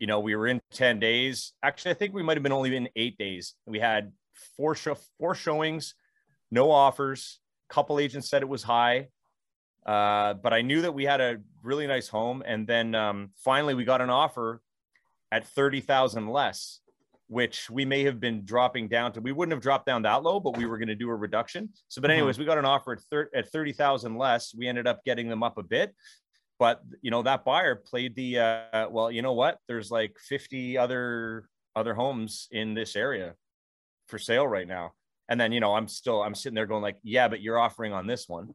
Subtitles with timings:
[0.00, 1.52] you know, we were in 10 days.
[1.62, 3.54] Actually, I think we might have been only in eight days.
[3.66, 4.10] We had
[4.56, 5.94] four show four showings,
[6.50, 7.38] no offers.
[7.68, 9.08] Couple agents said it was high.
[9.86, 12.42] Uh, but I knew that we had a really nice home.
[12.44, 14.60] And then um, finally we got an offer
[15.30, 16.80] at 30,000 less,
[17.28, 20.40] which we may have been dropping down to, we wouldn't have dropped down that low,
[20.40, 21.68] but we were going to do a reduction.
[21.88, 22.42] So, but anyways, mm-hmm.
[22.42, 24.54] we got an offer at, thir- at 30,000 less.
[24.54, 25.94] We ended up getting them up a bit
[26.60, 29.58] but you know that buyer played the uh, well you know what?
[29.66, 33.34] There's like 50 other other homes in this area
[34.06, 34.92] for sale right now.
[35.28, 37.92] And then you know i'm still i'm sitting there going like yeah but you're offering
[37.92, 38.52] on this one.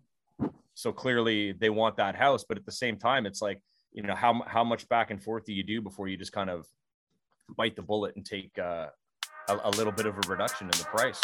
[0.76, 3.60] So clearly they want that house but at the same time it's like
[3.92, 6.50] you know how how much back and forth do you do before you just kind
[6.50, 6.68] of
[7.58, 8.88] bite the bullet and take uh,
[9.50, 11.22] a, a, little bit of a reduction in the price?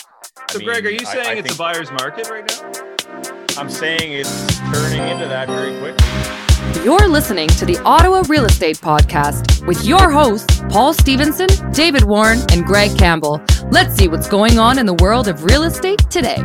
[0.52, 3.58] So I mean, greg are you saying I, I it's a buyer's market right now?
[3.58, 6.41] I'm saying it's turning into that very quickly
[6.84, 12.40] you're listening to the Ottawa Real Estate Podcast with your hosts, Paul Stevenson, David Warren,
[12.52, 13.40] and Greg Campbell.
[13.70, 16.44] Let's see what's going on in the world of real estate today.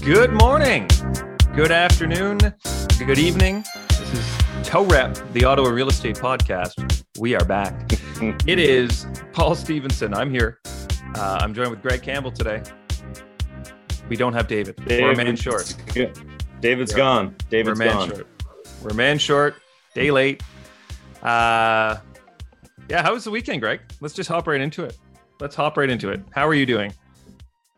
[0.00, 0.88] Good morning,
[1.54, 2.38] good afternoon,
[2.98, 3.64] good evening.
[3.90, 7.04] This is Toe Rep, the Ottawa Real Estate Podcast.
[7.20, 7.92] We are back.
[8.48, 10.14] it is Paul Stevenson.
[10.14, 10.58] I'm here.
[11.14, 12.60] Uh, I'm joined with Greg Campbell today.
[14.08, 14.74] We don't have David.
[14.84, 15.76] David We're a man short.
[16.60, 16.96] David's yeah.
[16.96, 17.36] gone.
[17.50, 18.08] David's We're gone.
[18.08, 18.26] Short.
[18.82, 19.54] We're man short,
[19.94, 20.42] day late.
[21.22, 21.98] Uh,
[22.90, 23.80] yeah, how was the weekend, Greg?
[24.00, 24.98] Let's just hop right into it.
[25.38, 26.20] Let's hop right into it.
[26.32, 26.92] How are you doing?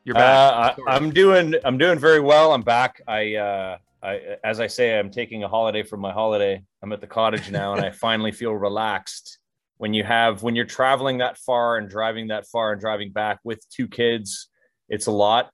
[0.05, 0.79] You're back.
[0.79, 1.57] Uh, I, am doing.
[1.63, 2.53] I'm doing very well.
[2.55, 3.03] I'm back.
[3.07, 6.63] I, uh, I, as I say, I'm taking a holiday from my holiday.
[6.83, 9.39] I'm at the cottage now, and I finally feel relaxed.
[9.77, 13.41] When you have, when you're traveling that far and driving that far and driving back
[13.45, 14.49] with two kids,
[14.89, 15.51] it's a lot.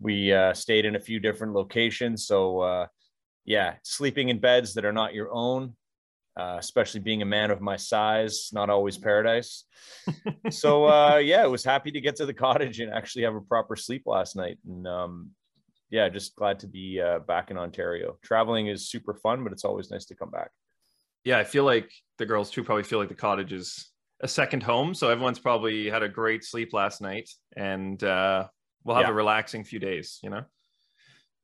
[0.00, 2.86] We uh, stayed in a few different locations, so uh,
[3.44, 5.74] yeah, sleeping in beds that are not your own,
[6.36, 9.64] uh, especially being a man of my size, not always paradise.
[10.50, 13.40] so uh, yeah, I was happy to get to the cottage and actually have a
[13.40, 14.58] proper sleep last night.
[14.66, 15.30] And um,
[15.90, 18.18] yeah, just glad to be uh, back in Ontario.
[18.22, 20.50] Traveling is super fun, but it's always nice to come back.
[21.24, 23.90] Yeah, I feel like the girls too probably feel like the cottage is
[24.20, 24.94] a second home.
[24.94, 28.48] So everyone's probably had a great sleep last night, and uh,
[28.84, 29.10] we'll have yeah.
[29.10, 30.18] a relaxing few days.
[30.22, 30.44] You know.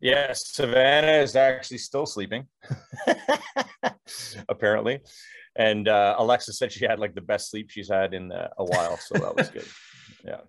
[0.01, 2.47] Yes, Savannah is actually still sleeping,
[4.49, 5.01] apparently.
[5.57, 8.65] And uh, Alexa said she had like the best sleep she's had in uh, a
[8.65, 9.67] while, so that was good.
[10.25, 10.41] Yeah.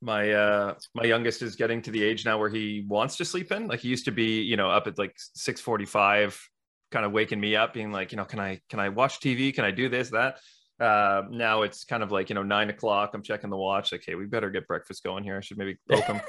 [0.00, 3.50] My uh my youngest is getting to the age now where he wants to sleep
[3.50, 3.66] in.
[3.66, 6.38] Like he used to be, you know, up at like 6:45
[6.92, 9.52] kind of waking me up being like, you know, can I can I watch TV?
[9.52, 10.38] Can I do this that?
[10.80, 14.02] Uh, now it's kind of like you know nine o'clock i'm checking the watch like
[14.06, 15.36] hey we better get breakfast going here.
[15.36, 16.20] I should maybe poke them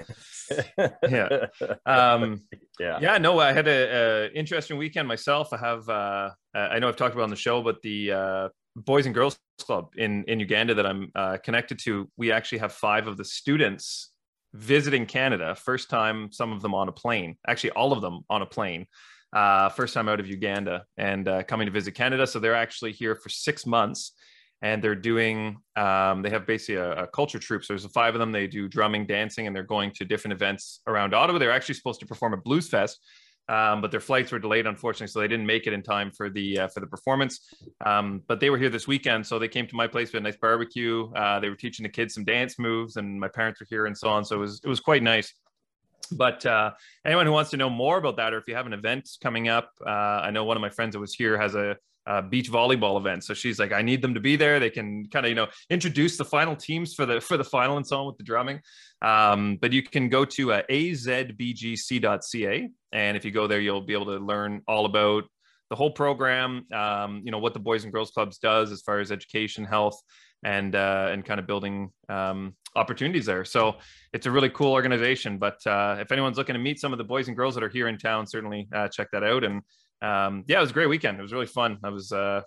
[1.09, 1.45] yeah.
[1.85, 2.41] Um
[2.79, 2.99] yeah.
[3.01, 5.53] yeah no i had a, a, interesting weekend myself.
[5.53, 9.05] I have uh i know i've talked about on the show but the uh boys
[9.05, 13.07] and girls club in in uganda that i'm uh, connected to we actually have five
[13.07, 14.11] of the students
[14.53, 15.53] visiting canada.
[15.53, 18.87] First time some of them on a plane actually all of them on a plane
[19.33, 22.25] uh, first time out of Uganda and uh, coming to visit Canada.
[22.25, 24.13] So they're actually here for six months
[24.61, 27.63] and they're doing um, they have basically a, a, culture troupe.
[27.63, 28.31] So there's five of them.
[28.31, 31.39] They do drumming dancing and they're going to different events around ottawa.
[31.39, 32.95] They're actually supposed to perform at Bluesfest
[33.49, 36.29] um, but their flights were delayed unfortunately so they didn't make it in time for
[36.29, 37.51] the uh, for the performance.
[37.83, 40.11] Um, but they were here this weekend so they came to my place.
[40.11, 41.11] For a nice barbecue.
[41.13, 43.97] Uh, they were teaching the kids some dance moves and my parents were here and
[43.97, 44.23] so on.
[44.23, 45.33] So it was it was quite nice.
[46.11, 46.71] But uh,
[47.05, 49.47] anyone who wants to know more about that or if you have an event coming
[49.47, 49.89] up uh,
[50.27, 53.23] i know one of my friends that was here has a uh, beach volleyball event.
[53.23, 54.59] So she's like, I need them to be there.
[54.59, 57.77] They can kind of, you know, introduce the final teams for the for the final
[57.77, 58.61] and so on with the drumming.
[59.01, 63.93] Um, but you can go to uh, azbgc.ca, and if you go there, you'll be
[63.93, 65.23] able to learn all about
[65.69, 66.65] the whole program.
[66.73, 70.01] Um, you know what the Boys and Girls Clubs does as far as education, health,
[70.43, 73.45] and uh, and kind of building um, opportunities there.
[73.45, 73.75] So
[74.13, 75.37] it's a really cool organization.
[75.37, 77.69] But uh, if anyone's looking to meet some of the boys and girls that are
[77.69, 79.43] here in town, certainly uh, check that out.
[79.43, 79.61] And
[80.01, 81.19] um, yeah, it was a great weekend.
[81.19, 81.77] It was really fun.
[81.83, 82.41] I was uh,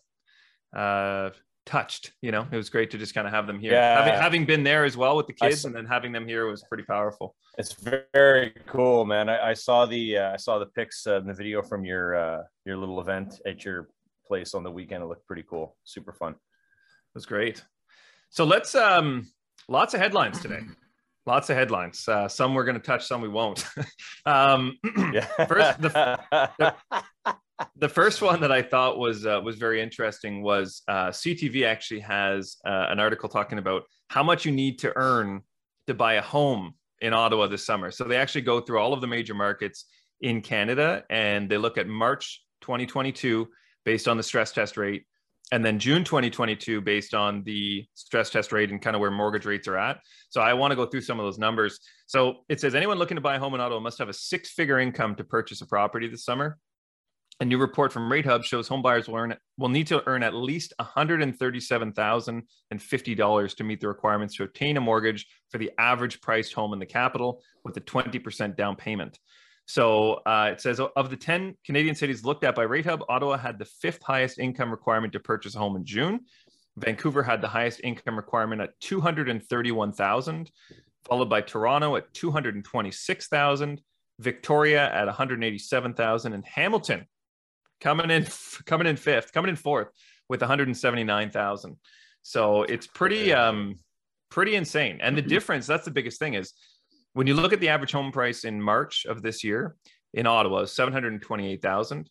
[0.75, 1.31] uh,
[1.67, 2.13] touched.
[2.23, 3.73] You know, it was great to just kind of have them here.
[3.73, 4.03] Yeah.
[4.03, 6.47] Having, having been there as well with the kids, saw, and then having them here
[6.47, 7.35] was pretty powerful.
[7.59, 7.75] It's
[8.15, 9.29] very cool, man.
[9.29, 12.17] I, I saw the uh, I saw the pics uh, and the video from your
[12.17, 13.89] uh, your little event at your
[14.27, 15.03] place on the weekend.
[15.03, 15.77] It looked pretty cool.
[15.85, 16.33] Super fun.
[16.33, 17.63] It was great.
[18.31, 19.31] So let's um,
[19.69, 20.61] lots of headlines today
[21.27, 22.07] lots of headlines.
[22.09, 23.65] Uh, some we're going to touch, some we won't.
[24.27, 24.79] um,
[25.49, 26.21] first, the,
[26.59, 26.75] the,
[27.77, 32.01] the, first one that I thought was uh, was very interesting was uh, CTV actually
[32.01, 35.43] has uh, an article talking about how much you need to earn
[35.87, 37.91] to buy a home in Ottawa this summer.
[37.91, 39.87] So they actually go through all of the major markets
[40.21, 43.49] in Canada and they look at March 2022
[43.85, 45.05] based on the stress test rate
[45.51, 49.45] and then June 2022 based on the stress test rate and kind of where mortgage
[49.45, 49.99] rates are at.
[50.31, 51.79] So I want to go through some of those numbers.
[52.07, 54.51] So it says anyone looking to buy a home in Ottawa must have a six
[54.51, 56.59] figure income to purchase a property this summer.
[57.43, 60.73] A new report from RateHub shows home buyers will, will need to earn at least
[60.81, 66.79] $137,050 to meet the requirements to obtain a mortgage for the average priced home in
[66.79, 69.19] the capital with a 20% down payment.
[69.67, 73.59] So uh, it says of the 10 Canadian cities looked at by RateHub, Ottawa had
[73.59, 76.21] the fifth highest income requirement to purchase a home in June.
[76.77, 80.49] Vancouver had the highest income requirement at 231,000,
[81.09, 83.81] followed by Toronto at 226,000,
[84.21, 87.05] Victoria at 187,000, and Hamilton
[87.83, 88.27] coming in
[88.67, 89.89] coming in fifth, coming in fourth
[90.29, 91.77] with 179,000.
[92.23, 93.75] So it's pretty um
[94.31, 94.99] pretty insane.
[95.03, 95.29] And the mm-hmm.
[95.29, 96.55] difference, that's the biggest thing is
[97.13, 99.77] when you look at the average home price in March of this year
[100.15, 102.09] in Ottawa, 728,000.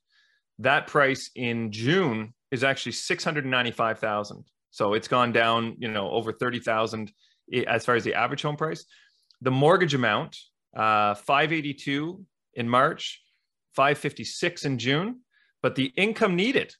[0.59, 4.43] That price in June is actually 695,000.
[4.69, 7.11] So it's gone down, you know, over 30,000
[7.67, 8.85] as far as the average home price.
[9.41, 10.37] The mortgage amount,
[10.75, 12.23] uh, 582
[12.53, 13.21] in March,
[13.75, 15.21] 556 in June,
[15.61, 16.73] but the income needed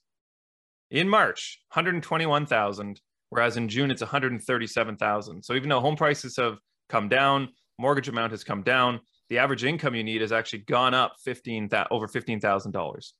[0.89, 5.43] in March, 121,000, whereas in June it's 137,000.
[5.43, 6.57] So even though home prices have
[6.89, 7.49] come down,
[7.79, 8.99] mortgage amount has come down.
[9.29, 13.13] The average income you need has actually gone up fifteen over fifteen thousand dollars.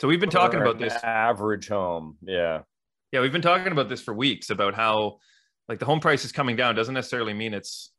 [0.00, 2.16] So we've been talking about this average home.
[2.22, 2.62] Yeah,
[3.12, 5.18] yeah, we've been talking about this for weeks about how
[5.68, 7.92] like the home price is coming down doesn't necessarily mean it's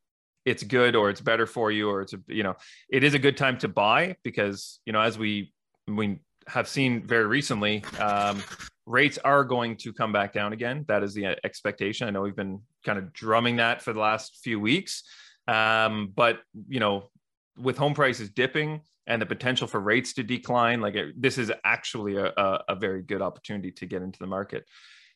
[0.43, 2.55] it's good or it's better for you or it's a you know
[2.89, 5.53] it is a good time to buy because you know as we
[5.87, 8.43] we have seen very recently um,
[8.85, 12.35] rates are going to come back down again that is the expectation i know we've
[12.35, 15.03] been kind of drumming that for the last few weeks
[15.47, 17.09] um, but you know,
[17.57, 21.51] with home prices dipping and the potential for rates to decline, like it, this is
[21.63, 24.65] actually a, a, a, very good opportunity to get into the market.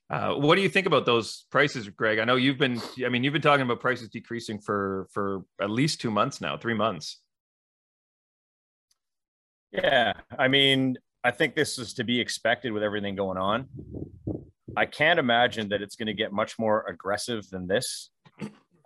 [0.09, 2.19] Uh, what do you think about those prices, Greg?
[2.19, 5.69] I know you've been, I mean, you've been talking about prices decreasing for for at
[5.69, 7.19] least two months now, three months.
[9.71, 13.67] Yeah, I mean, I think this is to be expected with everything going on.
[14.77, 18.09] I can't imagine that it's going to get much more aggressive than this.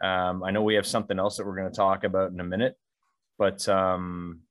[0.01, 2.44] Um, I know we have something else that we're going to talk about in a
[2.44, 2.75] minute,
[3.38, 4.41] but um,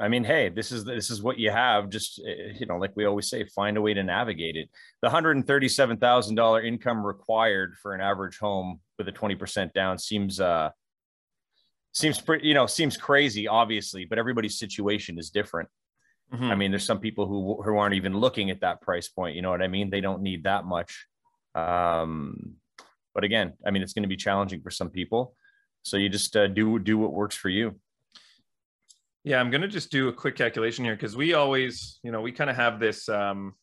[0.00, 1.88] I mean, hey, this is this is what you have.
[1.88, 4.68] Just eh, you know, like we always say, find a way to navigate it.
[5.02, 9.34] The hundred and thirty-seven thousand dollar income required for an average home with a twenty
[9.34, 10.70] percent down seems uh
[11.92, 15.68] seems pretty you know seems crazy, obviously, but everybody's situation is different.
[16.32, 16.44] Mm-hmm.
[16.44, 19.36] I mean, there's some people who who aren't even looking at that price point.
[19.36, 19.90] You know what I mean?
[19.90, 21.06] They don't need that much.
[21.54, 22.54] Um,
[23.14, 25.34] but again, I mean, it's going to be challenging for some people.
[25.82, 27.78] So you just uh, do do what works for you.
[29.24, 32.20] Yeah, I'm going to just do a quick calculation here because we always, you know,
[32.20, 33.08] we kind of have this.
[33.08, 33.54] Um,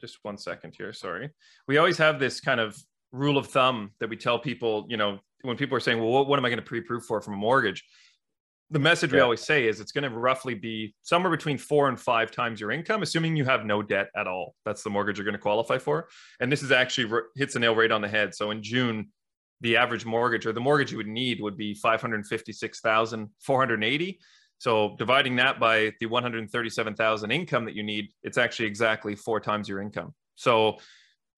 [0.00, 0.92] just one second here.
[0.92, 1.30] Sorry.
[1.68, 2.76] We always have this kind of
[3.12, 6.26] rule of thumb that we tell people, you know, when people are saying, well, what,
[6.26, 7.84] what am I going to pre approve for from a mortgage?
[8.72, 9.16] The message yeah.
[9.16, 12.58] we always say is it's going to roughly be somewhere between four and five times
[12.58, 14.54] your income, assuming you have no debt at all.
[14.64, 16.08] That's the mortgage you're going to qualify for.
[16.40, 18.34] And this is actually hits the nail right on the head.
[18.34, 19.10] So in June,
[19.60, 24.20] the average mortgage or the mortgage you would need would be 556,480.
[24.56, 29.68] So dividing that by the 137,000 income that you need, it's actually exactly four times
[29.68, 30.14] your income.
[30.34, 30.78] So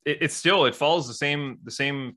[0.06, 2.16] it, it's still, it follows the same, the same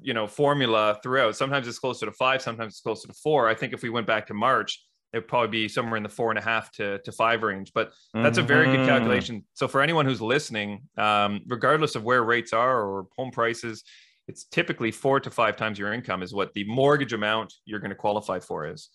[0.00, 1.36] you know formula throughout.
[1.36, 3.48] Sometimes it's closer to five, sometimes it's closer to four.
[3.48, 6.08] I think if we went back to March, it would probably be somewhere in the
[6.08, 7.72] four and a half to, to five range.
[7.74, 8.88] But that's a very good mm-hmm.
[8.88, 9.44] calculation.
[9.54, 13.84] So for anyone who's listening, um, regardless of where rates are or home prices,
[14.26, 17.90] it's typically four to five times your income is what the mortgage amount you're going
[17.90, 18.88] to qualify for is.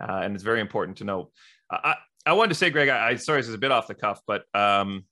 [0.00, 1.32] Uh, and it's very important to note.
[1.70, 1.94] I,
[2.26, 4.20] I wanted to say, Greg, I, I sorry, this is a bit off the cuff,
[4.26, 5.04] but um,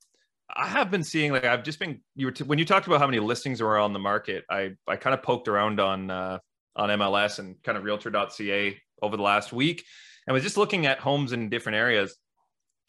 [0.54, 3.00] I have been seeing like I've just been you were t- when you talked about
[3.00, 4.44] how many listings were on the market.
[4.50, 6.38] I I kind of poked around on uh,
[6.76, 9.84] on MLS and kind of Realtor.ca over the last week,
[10.26, 12.16] and was just looking at homes in different areas,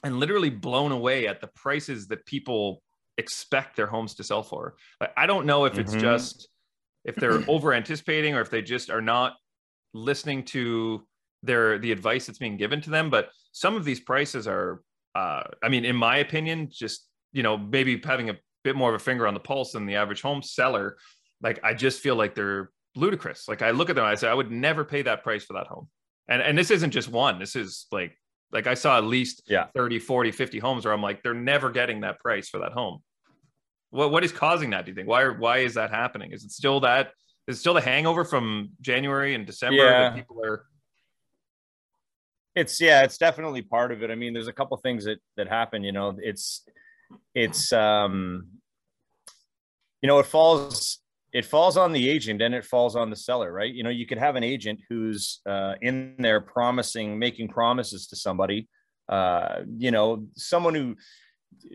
[0.03, 2.81] and literally blown away at the prices that people
[3.17, 4.75] expect their homes to sell for.
[4.99, 6.01] Like, I don't know if it's mm-hmm.
[6.01, 6.49] just
[7.05, 9.33] if they're over anticipating or if they just are not
[9.93, 11.05] listening to
[11.43, 13.09] their the advice that's being given to them.
[13.09, 14.81] But some of these prices are,
[15.15, 18.95] uh, I mean, in my opinion, just you know, maybe having a bit more of
[18.95, 20.97] a finger on the pulse than the average home seller,
[21.41, 23.47] like I just feel like they're ludicrous.
[23.47, 25.67] Like I look at them, I say, I would never pay that price for that
[25.67, 25.89] home.
[26.29, 27.39] And and this isn't just one.
[27.39, 28.17] This is like
[28.51, 29.65] like I saw at least yeah.
[29.75, 32.99] 30, 40, 50 homes where I'm like, they're never getting that price for that home.
[33.89, 34.85] What what is causing that?
[34.85, 35.07] Do you think?
[35.07, 36.31] Why why is that happening?
[36.31, 37.11] Is it still that
[37.47, 40.09] is still the hangover from January and December yeah.
[40.09, 40.65] that people are
[42.55, 44.11] it's yeah, it's definitely part of it.
[44.11, 46.65] I mean, there's a couple things that that happen, you know, it's
[47.33, 48.47] it's um
[50.01, 50.99] you know it falls
[51.33, 53.73] it falls on the agent and it falls on the seller right?
[53.73, 58.15] You know you could have an agent who's uh, in there promising making promises to
[58.15, 58.67] somebody
[59.09, 60.95] uh, you know someone who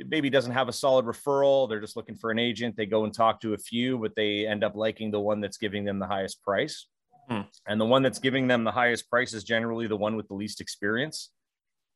[0.08, 3.14] maybe doesn't have a solid referral they're just looking for an agent they go and
[3.14, 6.06] talk to a few but they end up liking the one that's giving them the
[6.06, 6.86] highest price.
[7.28, 7.42] Hmm.
[7.66, 10.34] and the one that's giving them the highest price is generally the one with the
[10.34, 11.30] least experience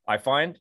[0.07, 0.59] i find.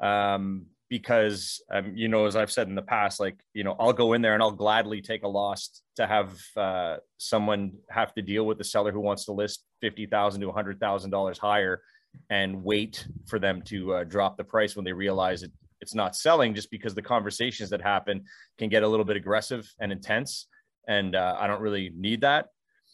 [0.00, 3.92] Um, because um, you know as i've said in the past like you know i'll
[3.92, 8.22] go in there and i'll gladly take a loss to have uh, someone have to
[8.22, 11.82] deal with the seller who wants to list 50000 to $100000 higher
[12.30, 16.16] and wait for them to uh, drop the price when they realize it, it's not
[16.16, 18.24] selling just because the conversations that happen
[18.58, 20.46] can get a little bit aggressive and intense
[20.88, 22.46] and uh, i don't really need that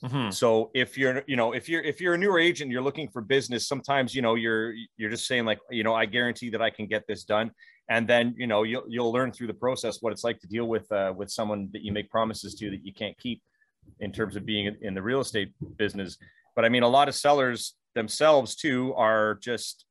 [0.03, 0.35] Mhm.
[0.35, 3.23] so if you're, you know, if you're if you're a newer agent, you're looking for
[3.23, 3.69] business.
[3.69, 6.87] Sometimes, you know, you're you're just saying like, you know, I guarantee that I can
[6.89, 7.53] get this done,
[7.93, 10.65] and then you know you'll you'll learn through the process what it's like to deal
[10.65, 13.43] with uh, with someone that you make promises to that you can't keep,
[14.01, 16.17] in terms of being in- the real estate business.
[16.57, 19.85] But I mean, a lot of sellers themselves too are just,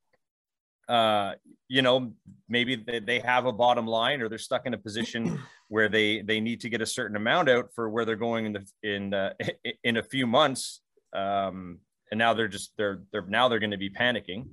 [0.89, 1.33] uh,
[1.67, 2.13] you know,
[2.49, 6.23] maybe they, they have a bottom line or they're stuck in a position where they
[6.23, 9.13] they need to get a certain amount out for where they're going in the in
[9.13, 9.33] uh,
[9.83, 10.81] in a few months
[11.13, 11.77] um
[12.09, 14.45] and now they're just they're they're now they're going to be panicking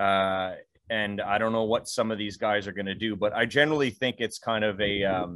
[0.00, 0.52] uh
[0.92, 3.44] and i don't know what some of these guys are going to do but i
[3.46, 5.30] generally think it's kind of a um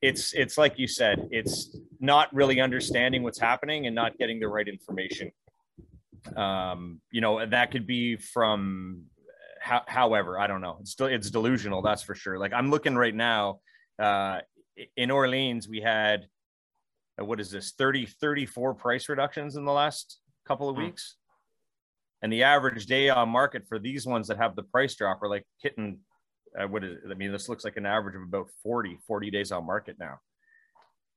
[0.00, 4.48] it's it's like you said it's not really understanding what's happening and not getting the
[4.56, 5.30] right information
[6.36, 9.04] um you know that could be from
[9.62, 10.78] how, however, I don't know.
[10.80, 12.38] It's still it's delusional, that's for sure.
[12.38, 13.60] Like I'm looking right now,
[13.98, 14.38] uh,
[14.96, 16.26] in Orleans, we had
[17.20, 20.84] uh, what is this 30 34 price reductions in the last couple of Hmm.
[20.84, 21.16] weeks,
[22.22, 25.28] and the average day on market for these ones that have the price drop are
[25.28, 25.98] like hitting.
[26.58, 27.10] Uh, what is it?
[27.10, 30.18] I mean, this looks like an average of about 40, 40 days on market now.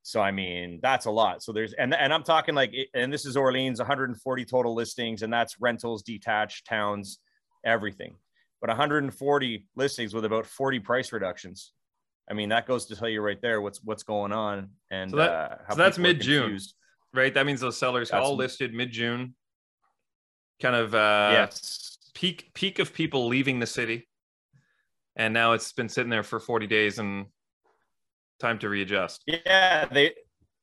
[0.04, 1.42] So I mean, that's a lot.
[1.44, 5.32] So there's and and I'm talking like, and this is Orleans, 140 total listings, and
[5.34, 7.20] that's rentals, detached towns,
[7.66, 8.16] everything
[8.62, 11.74] but 140 listings with about 40 price reductions.
[12.32, 14.70] I mean, that goes to tell you right there what's what's going on.
[14.90, 16.58] And So that- uh, how so that's mid-June.
[17.14, 17.34] Right.
[17.34, 19.36] That means those sellers That's- all listed mid June.
[20.64, 21.98] Kind of uh, yes.
[22.14, 24.08] peak peak of people leaving the city,
[25.18, 27.26] and now it's been sitting there for 40 days and
[28.40, 29.24] time to readjust.
[29.28, 30.14] Yeah, they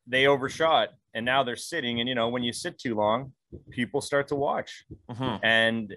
[0.07, 2.01] they overshot, and now they're sitting.
[2.01, 3.35] And you know, when you sit too long,
[3.69, 4.85] people start to watch.
[5.11, 5.39] Mhm.
[5.43, 5.95] and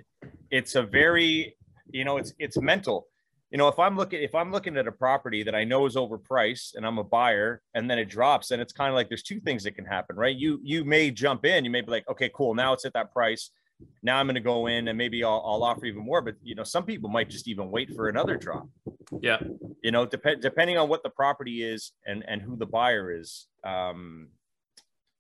[0.52, 1.56] it's a very
[1.90, 3.08] you know it's it's mental
[3.52, 5.96] you know if i'm looking if i'm looking at a property that i know is
[5.96, 9.24] overpriced and i'm a buyer and then it drops and it's kind of like there's
[9.24, 12.08] two things that can happen right you you may jump in you may be like
[12.10, 13.52] okay cool now it's at that price
[14.02, 16.56] now i'm going to go in and maybe I'll, I'll offer even more but you
[16.56, 18.68] know some people might just even wait for another drop
[19.22, 19.42] Yeah.
[19.84, 23.48] you know depend depending on what the property is and and who the buyer is
[23.64, 24.30] um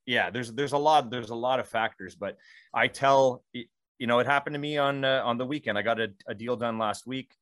[0.05, 2.37] yeah there's there's a lot there's a lot of factors but
[2.73, 5.99] i tell you know it happened to me on uh, on the weekend i got
[5.99, 7.33] a, a deal done last week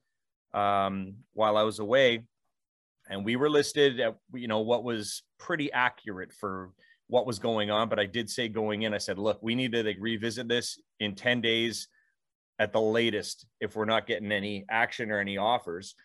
[0.54, 2.24] um while i was away
[3.10, 6.70] and we were listed at you know what was pretty accurate for
[7.12, 9.72] what was going on but i did say going in i said look we need
[9.72, 11.88] to like revisit this in 10 days
[12.62, 15.96] at the latest if we're not getting any action or any offers.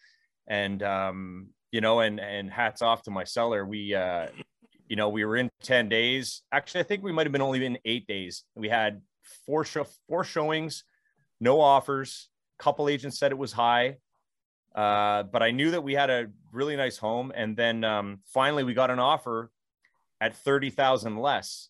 [0.49, 3.67] And um you know and and hats off to my seller.
[3.67, 4.29] We uh
[4.89, 6.43] you know we were in 10 days.
[6.51, 8.45] Actually i think we might have been only in eight days.
[8.55, 9.03] We had
[9.45, 10.85] four show four showings
[11.41, 12.31] no offers.
[12.59, 13.99] Couple agents said it was high
[14.75, 17.33] uh but i knew that we had a really nice home.
[17.35, 19.51] And then um finally we got an offer
[20.21, 21.69] at 30,000 less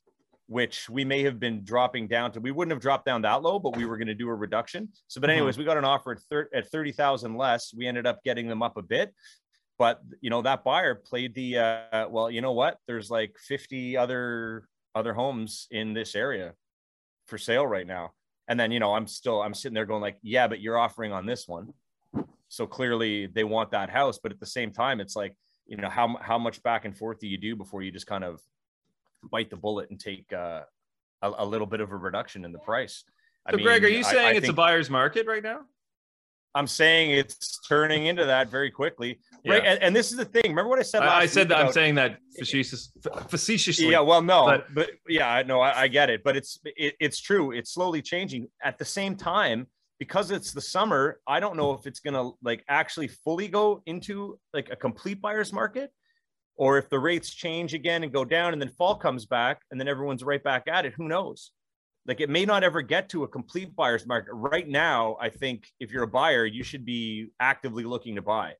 [0.48, 3.58] which we may have been dropping down to we wouldn't have dropped down that low
[3.58, 4.88] but we were going to do a reduction.
[5.08, 5.32] So but Mhm.
[5.34, 7.74] anyways we got an offer at, thir- at 30,000 less.
[7.74, 9.12] We ended up getting them up a bit
[9.78, 12.78] but you know that buyer played the uh well you know what?
[12.86, 16.54] There's like 50 other other homes in this area
[17.26, 18.12] for sale right now.
[18.46, 21.12] And then you know i'm still i'm sitting there going like yeah but you're offering
[21.12, 21.74] on this one.
[22.48, 25.34] So clearly they want that house but at the same time it's like
[25.66, 28.24] you know how how much back and forth do you do before you just kind
[28.24, 28.40] of
[29.30, 30.62] bite the bullet and take uh,
[31.22, 33.04] a, a little bit of a reduction in the price
[33.46, 35.60] I So, Greg, are you saying I it's a buyer's market right now?
[36.54, 39.62] I'm saying it's turning into that very quickly, right?
[39.62, 40.44] And, and this is the thing.
[40.48, 41.02] Remember what I said?
[41.02, 42.90] I, I said that I'm saying that facetious,
[43.28, 43.90] facetiously.
[43.90, 46.94] Yeah, well, no, but- but, yeah, I know, I, I get it, but it's it,
[46.98, 47.52] it's true.
[47.52, 48.48] It's slowly changing.
[48.64, 49.66] At the same time,
[49.98, 54.38] because it's the summer, I don't know if it's gonna like actually fully go into
[54.52, 55.90] like a complete buyer's market,
[56.56, 59.80] or if the rates change again and go down, and then fall comes back, and
[59.80, 60.94] then everyone's right back at it.
[60.94, 61.50] Who knows?
[62.06, 65.66] like it may not ever get to a complete buyer's market right now i think
[65.80, 68.52] if you're a buyer you should be actively looking to buy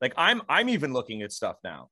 [0.00, 1.88] like i'm i'm even looking at stuff now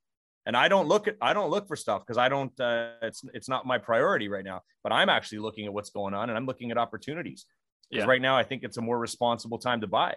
[0.47, 3.23] and i don't look at i don't look for stuff because i don't uh, it's
[3.33, 6.37] it's not my priority right now but i'm actually looking at what's going on and
[6.37, 7.47] i'm looking at opportunities
[7.94, 8.10] because Yeah.
[8.10, 10.14] right now i think it's a more responsible time to buy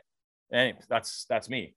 [0.52, 1.76] and that's that's me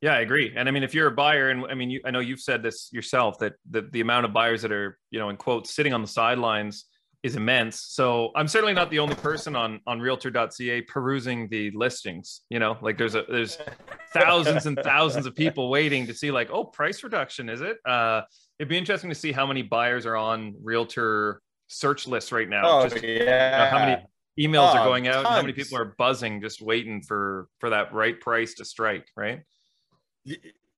[0.00, 0.52] Yeah, I agree.
[0.56, 2.60] And I mean, if you're a buyer, and I mean, you, I know you've said
[2.60, 5.94] this yourself that the, the amount of buyers that are, you know, in quotes, sitting
[5.94, 6.86] on the sidelines
[7.22, 7.76] is immense.
[7.98, 12.40] So I'm certainly not the only person on on Realtor.ca perusing the listings.
[12.50, 13.58] You know, like there's a there's
[14.12, 17.76] thousands and thousands of people waiting to see like, oh, price reduction is it?
[17.86, 18.22] Uh,
[18.58, 22.62] it'd be interesting to see how many buyers are on Realtor search lists right now.
[22.64, 24.04] oh Just, yeah how many
[24.38, 25.18] emails are Oh, going out?
[25.24, 29.06] and How many people are buzzing, just waiting for for that right price to strike?
[29.16, 29.42] Right.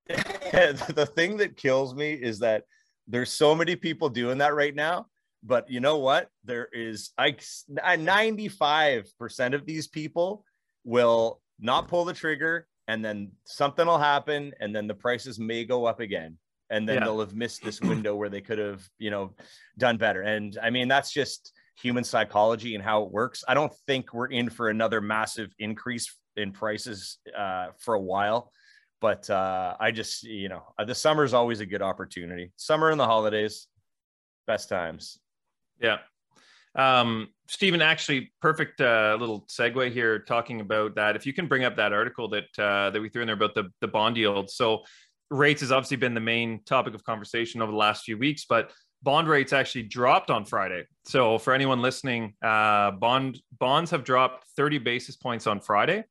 [0.07, 2.65] the thing that kills me is that
[3.09, 5.07] there's so many people doing that right now
[5.43, 10.45] but you know what there is i 95% of these people
[10.85, 15.65] will not pull the trigger and then something will happen and then the prices may
[15.65, 16.37] go up again
[16.71, 17.05] and then Yeah.
[17.05, 19.35] they'll have missed this window where they could have you know
[19.79, 23.73] done better and i mean that's just human psychology and how it works i don't
[23.87, 28.51] think we're in for another massive increase in prices uh, for a while
[29.05, 32.53] but uh, I just, you know, uh, the summer is always a good opportunity.
[32.57, 33.67] Summer and the holidays,
[34.47, 35.19] best times.
[35.79, 35.99] Yeah.
[36.75, 41.17] Um, Stephen, actually, perfect uh, little segue here talking about that.
[41.17, 43.55] If you can bring up that article that uh, that we threw in there about
[43.55, 44.49] the, the bond yield.
[44.49, 44.85] So
[45.31, 48.73] rates has obviously been the main topic of conversation over the last few weeks, but
[49.05, 50.85] bond rates actually dropped on Friday.
[51.05, 56.05] So for anyone listening, uh, bond bonds have dropped 30 basis points on Friday.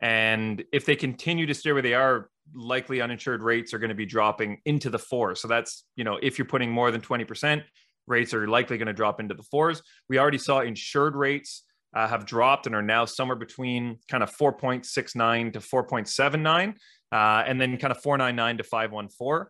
[0.00, 3.94] And if they continue to stay where they are, likely uninsured rates are going to
[3.94, 5.36] be dropping into the four.
[5.36, 7.62] So that's, you know, if you're putting more than 20%,
[8.08, 9.80] rates are likely going to drop into the fours.
[10.08, 11.62] We already saw insured rates
[11.94, 16.74] uh, have dropped and are now somewhere between kind of 4.69 to 4.79,
[17.12, 19.46] uh, and then kind of 499 to 514.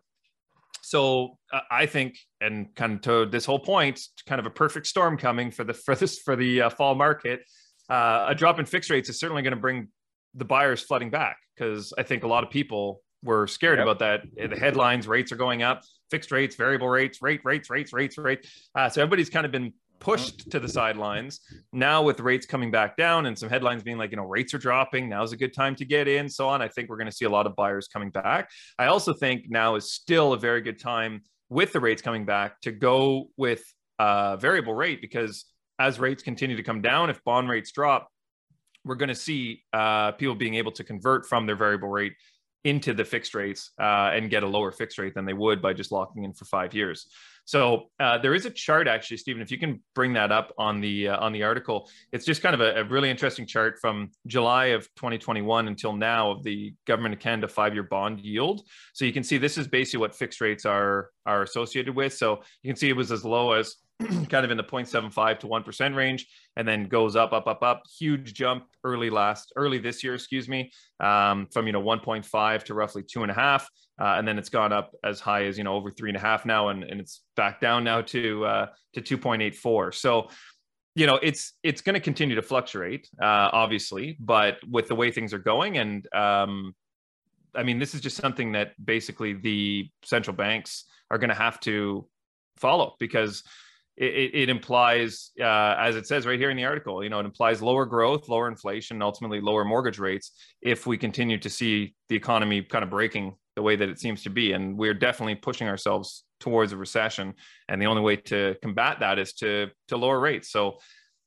[0.83, 4.85] So uh, I think, and kind of to this whole point, kind of a perfect
[4.85, 7.41] storm coming for the for this for the uh, fall market.
[7.89, 9.87] Uh, a drop in fixed rates is certainly going to bring
[10.35, 13.85] the buyers flooding back because I think a lot of people were scared Yep.
[13.87, 14.49] about that.
[14.49, 18.69] The headlines, rates are going up, fixed rates, variable rates, rate, rates, rates, rates, rates.
[18.75, 21.39] Uh, so everybody's kind of been pushed to the sidelines.
[21.71, 24.57] Now with rates coming back down and some headlines being like, you know, rates are
[24.59, 25.09] dropping.
[25.09, 26.61] Now's a good time to get in, so on.
[26.61, 28.49] I think we're going to see a lot of buyers coming back.
[28.77, 32.59] I also think now is still a very good time with the rates coming back
[32.61, 33.63] to go with
[33.97, 35.45] a variable rate because
[35.79, 38.09] as rates continue to come down, if bond rates drop,
[38.83, 42.13] we're going to see uh, people being able to convert from their variable rate
[42.65, 45.73] into the fixed rates uh, and get a lower fixed rate than they would by
[45.73, 47.07] just locking in for five years.
[47.45, 49.41] So uh, there is a chart actually, Stephen.
[49.41, 52.55] If you can bring that up on the uh, on the article, it's just kind
[52.55, 57.13] of a, a really interesting chart from July of 2021 until now of the government
[57.13, 58.61] of Canada five-year bond yield.
[58.93, 62.13] So you can see this is basically what fixed rates are are associated with.
[62.13, 63.75] So you can see it was as low as
[64.29, 67.83] kind of in the 0.75 to 1% range and then goes up up up up.
[67.99, 72.73] Huge jump early last early this year excuse me um, from you know 1.5 to
[72.73, 75.63] roughly two and a half uh, and then it's gone up as high as you
[75.63, 78.67] know over three and a half now and, and it's back down now to uh,
[78.93, 80.27] to 2.84 so
[80.95, 85.11] you know it's it's going to continue to fluctuate uh, obviously but with the way
[85.11, 86.73] things are going and um,
[87.55, 91.59] i mean this is just something that basically the central banks are going to have
[91.59, 92.07] to
[92.57, 93.43] follow because
[93.95, 97.25] it, it implies, uh, as it says right here in the article, you know, it
[97.25, 102.15] implies lower growth, lower inflation, ultimately lower mortgage rates if we continue to see the
[102.15, 104.53] economy kind of breaking the way that it seems to be.
[104.53, 107.35] And we're definitely pushing ourselves towards a recession.
[107.69, 110.51] And the only way to combat that is to to lower rates.
[110.51, 110.77] So,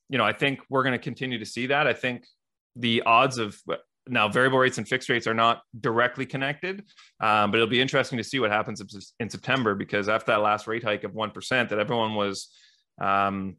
[0.09, 1.87] you know, I think we're going to continue to see that.
[1.87, 2.27] I think
[2.75, 3.57] the odds of
[4.09, 6.85] now variable rates and fixed rates are not directly connected
[7.21, 8.81] um, but it'll be interesting to see what happens
[9.21, 12.49] in- september because after that last rate hike of 1% that everyone was
[13.01, 13.57] um,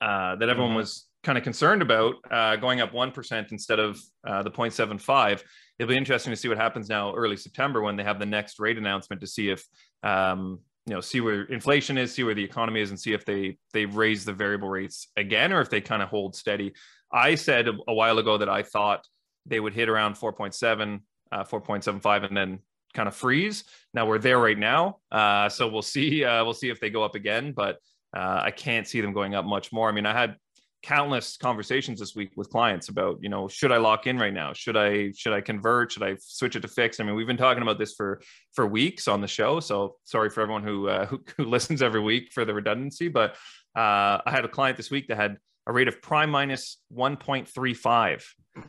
[0.00, 0.76] uh, that everyone Mhm.
[0.76, 5.42] was kind of concerned about uh, going up 1% instead of uh, the 0.75
[5.78, 8.58] it'll be interesting to see what happens now early september when they have the next
[8.58, 9.64] rate announcement to see if
[10.02, 13.24] um, you know see where inflation is see where the economy is and see if
[13.26, 16.72] they they raise the variable rates again or if they kind of hold steady
[17.12, 19.06] i said a while ago that i thought
[19.46, 21.00] they would hit around 4.7
[21.32, 22.58] uh, 4.75 and then
[22.92, 23.64] kind of freeze.
[23.94, 27.02] Now we're there right now uh, so we'll see uh, we'll see if they go
[27.02, 27.78] up again but
[28.16, 29.88] uh, i can't see them going up much more.
[29.88, 30.36] I mean i had
[30.82, 34.52] countless conversations this week with clients about you know should i lock in right now?
[34.52, 35.92] Should i should i convert?
[35.92, 37.00] Should i switch it to fix?
[37.00, 38.20] I mean we've been talking about this for
[38.54, 42.00] for weeks on the show so sorry for everyone who uh, who, who listens every
[42.00, 43.32] week for the redundancy but
[43.76, 45.36] uh, i had a client this week that had
[45.70, 48.24] a rate of prime minus 1.35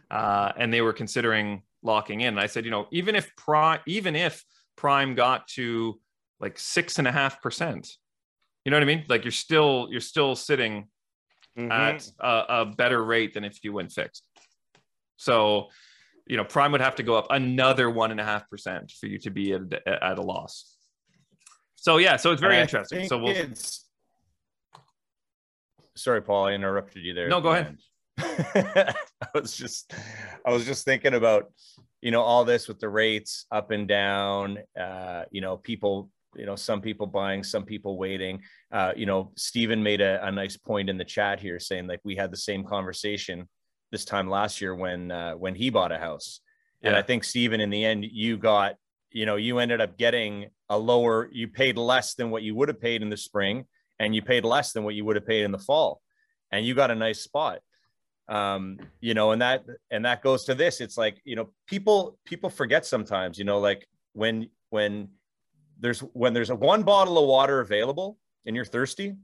[0.09, 3.79] uh, and they were considering locking in and i said you know even if prime
[3.87, 5.99] even if prime got to
[6.39, 7.97] like six and a half percent
[8.63, 10.87] you know what i mean like you're still you're still sitting
[11.57, 11.71] mm-hmm.
[11.71, 14.23] at a, a better rate than if you went fixed.
[15.17, 15.67] So,
[16.25, 19.07] you know, prime would have to go up another one and a half percent for
[19.07, 20.75] you to be at, at a loss.
[21.75, 23.07] So yeah, so it's very I interesting.
[23.07, 23.35] So we'll.
[23.35, 23.85] It's...
[25.95, 27.27] Sorry, Paul, I interrupted you there.
[27.27, 27.77] No, go ahead.
[28.17, 28.93] I
[29.33, 29.93] was just,
[30.45, 31.51] I was just thinking about,
[32.01, 34.59] you know, all this with the rates up and down.
[34.79, 39.31] Uh, you know, people you know some people buying some people waiting uh, you know
[39.35, 42.37] Stephen made a, a, nice point in the chat here saying like we had the
[42.37, 43.47] same conversation
[43.91, 46.39] this time last year when uh, when he bought a house
[46.81, 46.89] yeah.
[46.89, 48.75] and i think Stephen in the end you got
[49.11, 52.69] you know you ended up getting a lower you paid less than what you would
[52.69, 53.65] have paid in the spring
[54.01, 56.01] and you paid less than what you would have paid in the fall
[56.51, 57.59] and you got a nice spot
[58.29, 62.17] um you know and that and that goes to this it's like you know people
[62.25, 65.09] people forget sometimes you know like when when
[65.81, 69.15] there's when there's a one bottle of water available and you're thirsty,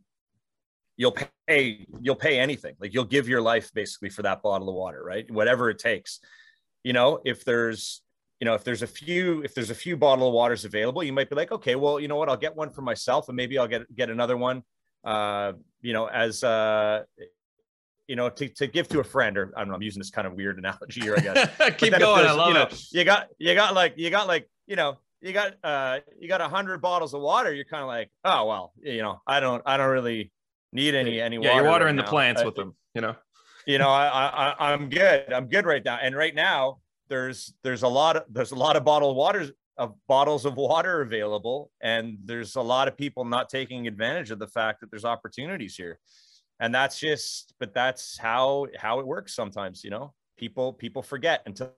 [0.98, 1.16] you'll
[1.48, 2.76] pay you'll pay anything.
[2.80, 5.30] Like you'll give your life basically for that bottle of water, right?
[5.32, 6.20] Whatever it takes.
[6.84, 8.02] You know, if there's
[8.40, 11.14] you know if there's a few if there's a few bottle of waters available, you
[11.14, 13.58] might be like, okay, well, you know what, I'll get one for myself, and maybe
[13.58, 14.64] I'll get get another one.
[15.04, 17.04] Uh, you know, as uh,
[18.08, 20.10] you know, to, to give to a friend, or I don't know, I'm using this
[20.10, 21.50] kind of weird analogy here, I guess.
[21.78, 22.26] Keep going.
[22.26, 22.84] I love you know, it.
[22.92, 26.42] You got you got like you got like you know you got uh you got
[26.42, 29.62] a hundred bottles of water, you're kind of like, oh well, you know, I don't
[29.66, 30.32] I don't really
[30.72, 31.56] need any any yeah, water.
[31.56, 33.16] you're watering right the plants with them, you know.
[33.66, 35.34] You know, I, I I'm good.
[35.34, 36.00] I'm good right now.
[36.02, 39.94] And right now, there's there's a lot of there's a lot of bottled waters of
[40.08, 44.48] bottles of water available, and there's a lot of people not taking advantage of the
[44.48, 46.00] fact that there's opportunities here.
[46.60, 50.14] And that's just, but that's how how it works sometimes, you know.
[50.38, 51.74] People people forget until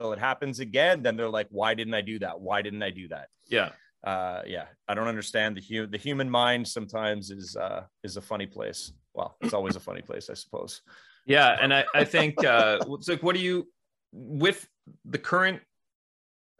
[0.00, 2.38] it happens again, then they're like, why didn't I do that?
[2.38, 3.28] Why didn't I do that?
[3.48, 3.70] Yeah.
[4.02, 4.66] Uh, yeah.
[4.86, 8.92] I don't understand the hu- the human mind sometimes is uh, is a funny place.
[9.14, 10.82] Well, it's always a funny place, I suppose.
[11.24, 11.56] Yeah.
[11.58, 13.66] And I, I think uh like what do you
[14.14, 14.66] with
[15.04, 15.60] the current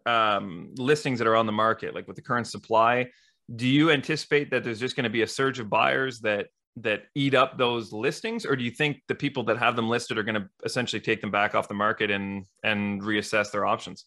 [0.06, 3.06] um listings that are on the market, like with the current supply,
[3.54, 7.04] do you anticipate that there's just going to be a surge of buyers that that
[7.14, 8.44] eat up those listings?
[8.44, 11.20] Or do you think the people that have them listed are going to essentially take
[11.20, 14.04] them back off the market and and reassess their options?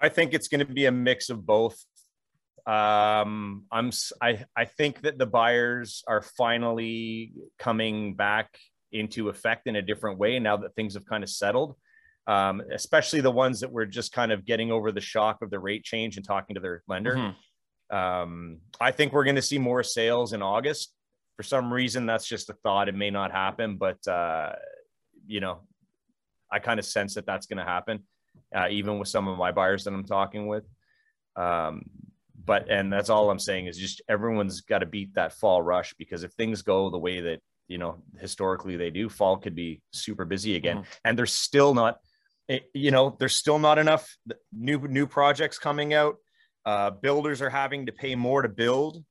[0.00, 1.76] I think it's going to be a mix of both.
[2.66, 8.48] Um i'm i i think that the buyers are finally coming back
[8.92, 11.74] into effect in a different way now that things have kind of settled
[12.30, 15.58] um, especially the ones that were just kind of getting over the shock of the
[15.58, 17.16] rate change and talking to their lender.
[17.16, 17.96] Mm-hmm.
[17.96, 20.94] um, i think we're going to see more sales in august.
[21.36, 22.88] For some reason that's just a thought.
[22.88, 24.52] It may not happen but uh,
[25.26, 25.62] you know
[26.52, 28.04] i kind of sense that that's going to happen
[28.54, 30.64] uh, even with some of my buyers that i'm talking with.
[31.36, 31.82] Um,
[32.44, 35.94] but and that's all i'm saying is just everyone's got to beat that fall rush
[35.94, 39.80] because if things go the way that you know historically they do fall could be
[39.92, 40.78] super busy again.
[40.78, 41.06] Mm-hmm.
[41.06, 41.98] and there's still not
[42.50, 44.16] eh, you know there's still not enough
[44.52, 46.16] new new projects coming out
[46.66, 49.02] uh, builders are having to pay more to build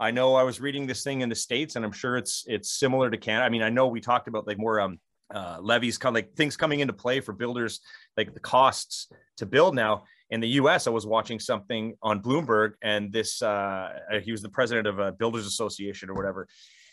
[0.00, 2.70] I know I was reading this thing in the states, and I'm sure it's it's
[2.70, 3.44] similar to Canada.
[3.44, 5.00] I mean, I know we talked about like more um,
[5.34, 7.80] uh, levies, of like things coming into play for builders,
[8.16, 10.04] like the costs to build now.
[10.30, 14.48] In the U.S., I was watching something on Bloomberg, and this uh, he was the
[14.48, 16.46] president of a builders association or whatever,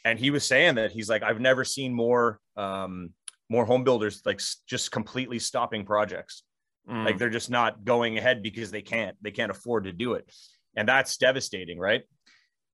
[0.03, 3.11] and he was saying that he's like, I've never seen more um,
[3.49, 6.43] more home builders like just completely stopping projects,
[6.89, 7.05] mm.
[7.05, 10.29] like they're just not going ahead because they can't they can't afford to do it,
[10.75, 12.03] and that's devastating, right?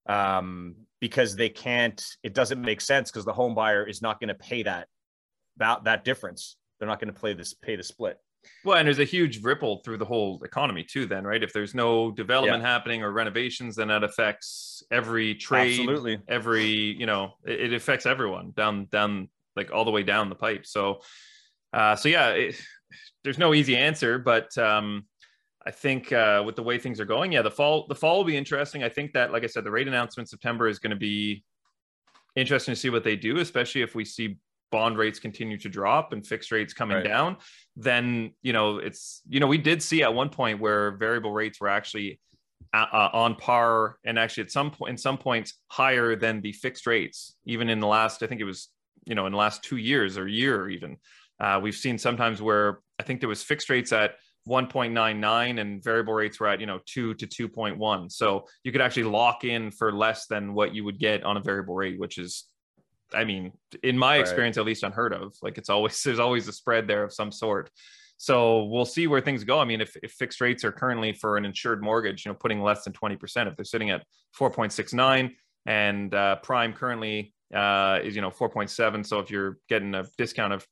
[0.07, 2.03] um, because they can't.
[2.23, 4.88] It doesn't make sense because the home buyer is not going to pay that
[5.57, 6.57] about that difference.
[6.79, 8.17] They're not going to play this pay the split.
[8.65, 11.05] Well, and there's a huge ripple through the whole economy too.
[11.05, 11.43] Then, right?
[11.43, 12.69] If there's no development yeah.
[12.69, 15.79] happening or renovations, then that affects every trade.
[15.79, 16.19] Absolutely.
[16.27, 19.29] Every you know, it, it affects everyone down down
[19.62, 20.65] like all the way down the pipe.
[20.65, 21.02] So,
[21.74, 22.56] uh, so yeah, it,
[23.24, 25.06] there's no easy answer, but um,
[25.65, 28.26] I think uh, with the way things are going, yeah, the fall the fall will
[28.26, 28.84] be interesting.
[28.84, 31.43] I think that, like I said, the rate announcement September is going to be
[32.36, 34.38] interesting to see what they do, especially if we see
[34.71, 37.06] bond rates continue to drop and fixed rates coming right.
[37.06, 37.38] down.
[37.76, 41.62] Then you know it's you know we did see at one point where variable rates
[41.62, 42.19] were actually
[42.74, 46.54] uh, uh on par and actually at some point in some points higher than the
[46.54, 48.69] fixed rates even in the last i think it was
[49.05, 50.97] you know in the last two years or year even.
[51.39, 54.11] Uh, we've seen sometimes where I think there was fixed rates at
[54.47, 59.03] 1.99 and variable rates were at you know 2 to 2.1 so you could actually
[59.03, 62.45] lock in for less than what you would get on a variable rate which is
[63.13, 63.51] i mean
[63.83, 64.21] in my right.
[64.21, 67.31] experience at least unheard of like it's always there's always a spread there of some
[67.31, 67.69] sort
[68.17, 71.37] so we'll see where things go i mean if, if fixed rates are currently for
[71.37, 74.03] an insured mortgage you know putting less than 20% if they're sitting at
[74.39, 75.31] 4.69
[75.67, 80.53] and uh, prime currently uh, is you know 4.7 so if you're getting a discount
[80.53, 80.65] of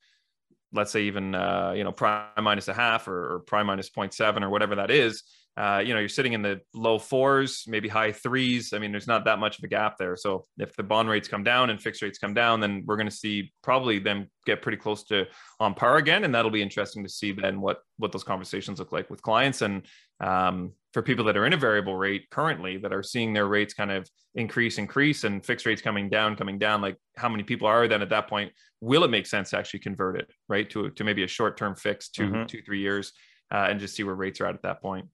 [0.72, 4.44] let's say even uh, you know prime minus a half or, or prime minus 0.7
[4.44, 5.24] or whatever that is
[5.60, 8.72] uh, you know you're sitting in the low fours maybe high threes.
[8.72, 10.16] I mean there's not that much of a gap there.
[10.16, 13.10] So if the bond rates come down and fixed rates come down then we're going
[13.10, 15.26] to see probably them get pretty close to
[15.60, 16.24] on par again.
[16.24, 19.62] And that'll be interesting to see then what what those conversations look like with clients.
[19.62, 19.86] And
[20.20, 23.74] um, for people that are in a variable rate currently that are seeing their rates
[23.74, 27.68] kind of increase increase and fixed rates coming down coming down like how many people
[27.68, 28.52] are then at that point?
[28.82, 32.10] Will it make sense to actually convert it right to, to maybe a short-term fix
[32.10, 32.46] 2 mm-hmm.
[32.46, 33.12] two three years
[33.52, 35.08] uh, and just see where rates are at at that point?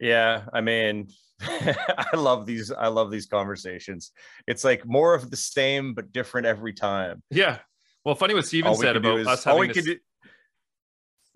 [0.00, 1.08] Yeah i mean
[1.40, 4.10] i love these i love these conversations.
[4.46, 7.22] It's like more of the same but different every time.
[7.30, 7.58] Yeah.
[8.04, 9.84] Well funny what Stephen said about is, us having this...
[9.84, 9.96] do...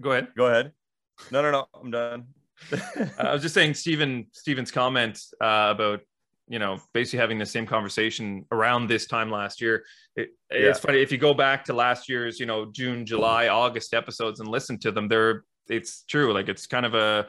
[0.00, 0.28] go ahead.
[0.36, 0.72] Go ahead
[1.30, 1.66] no, no, no.
[1.80, 2.26] I'm done.
[3.18, 6.00] I was just saying, Stephen, Stephen's comment uh, about
[6.48, 9.84] you know basically having the same conversation around this time last year.
[10.14, 10.70] It, yeah.
[10.70, 14.40] It's funny if you go back to last year's you know June, July, August episodes
[14.40, 15.08] and listen to them.
[15.08, 16.32] They're it's true.
[16.32, 17.26] Like it's kind of a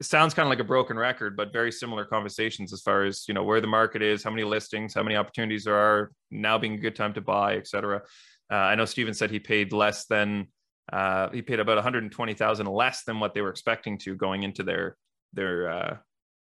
[0.00, 3.24] it sounds kind of like a broken record, but very similar conversations as far as
[3.28, 6.58] you know where the market is, how many listings, how many opportunities there are now
[6.58, 8.02] being a good time to buy, etc.
[8.50, 10.48] Uh, I know Stephen said he paid less than
[10.90, 14.96] uh, he paid about 120,000 less than what they were expecting to going into their
[15.32, 15.96] their uh,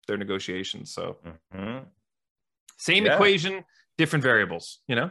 [0.07, 0.93] their negotiations.
[0.93, 1.17] So
[1.53, 1.83] mm-hmm.
[2.77, 3.13] same yeah.
[3.13, 3.63] equation,
[3.97, 4.79] different variables.
[4.87, 5.09] You know.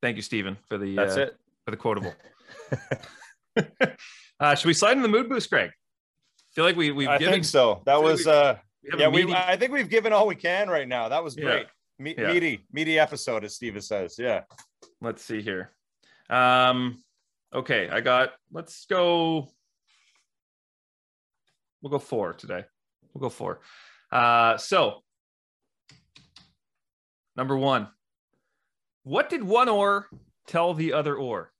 [0.00, 2.12] Thank you, Stephen, for the that's uh, it for the quotable.
[4.40, 5.70] uh, should we slide in the mood boost, Greg?
[5.70, 7.08] I feel like we we've.
[7.08, 7.82] I given, think so.
[7.86, 8.58] That was uh,
[8.98, 9.08] yeah.
[9.08, 11.08] We I think we've given all we can right now.
[11.08, 11.66] That was great.
[11.98, 12.02] Yeah.
[12.02, 12.32] Me- yeah.
[12.32, 14.16] Meaty meaty episode, as Stephen says.
[14.18, 14.42] Yeah.
[15.00, 15.70] Let's see here.
[16.28, 17.02] Um,
[17.54, 19.46] Okay, I got, let's go,
[21.82, 22.64] we'll go four today.
[23.12, 23.60] We'll go four.
[24.10, 25.02] Uh, so,
[27.36, 27.88] number one,
[29.02, 30.06] what did one oar
[30.46, 31.52] tell the other oar?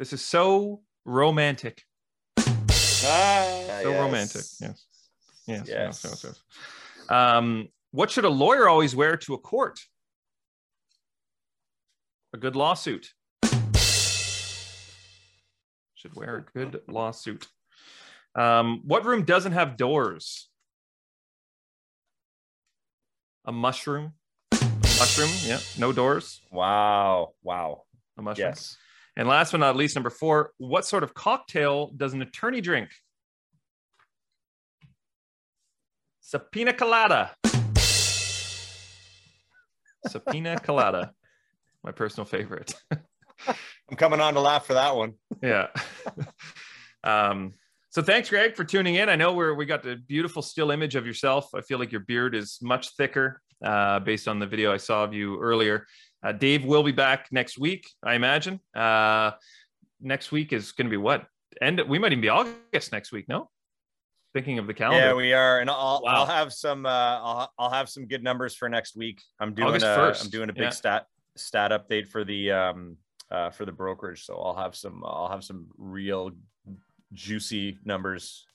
[0.00, 1.82] This is so romantic.
[2.38, 4.00] Ah, so yes.
[4.00, 4.42] romantic.
[4.60, 4.60] Yes.
[4.60, 4.84] Yes.
[5.46, 5.68] Yes.
[5.68, 6.42] yes, yes, yes.
[7.08, 9.78] Um, what should a lawyer always wear to a court?
[12.36, 13.14] A good lawsuit.
[15.94, 17.46] Should wear a good lawsuit.
[18.34, 20.50] Um, what room doesn't have doors?
[23.46, 24.12] A mushroom.
[24.52, 25.30] A mushroom.
[25.46, 25.60] Yeah.
[25.78, 26.42] No doors.
[26.52, 27.32] Wow.
[27.42, 27.84] Wow.
[28.18, 28.48] A mushroom.
[28.48, 28.76] Yes.
[29.16, 32.90] And last but not least, number four, what sort of cocktail does an attorney drink?
[36.20, 37.30] Subpoena colada.
[40.06, 41.14] Subpoena colada
[41.86, 42.74] my personal favorite.
[43.48, 45.14] I'm coming on to laugh for that one.
[45.40, 45.68] yeah.
[47.04, 47.54] um,
[47.90, 49.08] so thanks, Greg, for tuning in.
[49.08, 51.48] I know we're we got the beautiful still image of yourself.
[51.54, 55.04] I feel like your beard is much thicker uh, based on the video I saw
[55.04, 55.86] of you earlier.
[56.22, 58.60] Uh, Dave will be back next week, I imagine.
[58.74, 59.30] Uh,
[60.00, 61.24] next week is going to be what?
[61.62, 63.26] And we might even be August next week.
[63.28, 63.48] No,
[64.34, 65.06] thinking of the calendar.
[65.06, 66.12] Yeah, we are, and I'll wow.
[66.16, 69.22] I'll have some uh, I'll I'll have some good numbers for next week.
[69.40, 70.70] I'm doing First, a, I'm doing a big yeah.
[70.70, 72.96] stat stat update for the um,
[73.30, 74.24] uh, for the brokerage.
[74.24, 76.32] So I'll have some I'll have some real
[77.12, 78.46] juicy numbers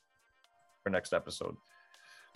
[0.83, 1.55] for next episode.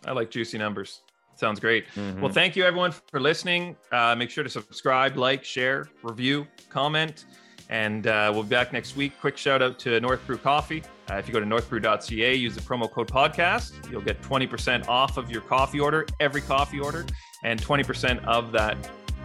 [0.06, 1.02] I like juicy numbers.
[1.36, 1.86] Sounds great.
[1.96, 2.22] Mm-hmm.
[2.22, 3.76] Well, thank you everyone for listening.
[3.92, 7.26] Uh, make sure to subscribe, like, share, review, comment,
[7.70, 9.20] and uh, we'll be back next week.
[9.20, 10.82] Quick shout out to North Brew Coffee.
[11.10, 15.18] Uh, if you go to northbrew.ca, use the promo code podcast, you'll get 20% off
[15.18, 17.06] of your coffee order, every coffee order,
[17.44, 18.78] and 20% of that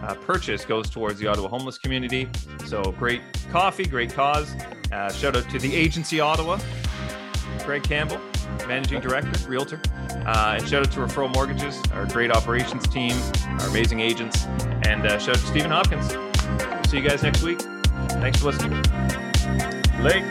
[0.03, 2.29] uh, purchase goes towards the Ottawa homeless community.
[2.65, 4.53] So great coffee, great cause.
[4.91, 6.59] Uh, shout out to the agency Ottawa,
[7.65, 8.19] Greg Campbell,
[8.67, 9.79] managing director, realtor,
[10.25, 13.13] uh, and shout out to Referral Mortgages, our great operations team,
[13.59, 14.45] our amazing agents,
[14.83, 16.09] and uh, shout out to Stephen Hopkins.
[16.89, 17.61] See you guys next week.
[18.19, 18.81] Thanks for listening.
[20.01, 20.25] Late.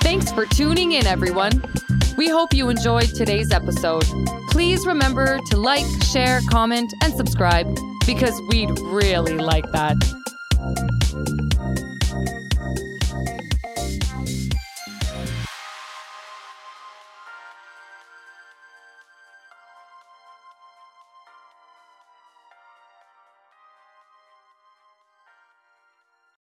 [0.00, 1.62] Thanks for tuning in, everyone.
[2.18, 4.02] We hope you enjoyed today's episode.
[4.50, 7.72] Please remember to like, share, comment, and subscribe
[8.06, 9.94] because we'd really like that.